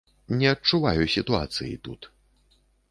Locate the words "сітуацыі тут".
1.17-2.01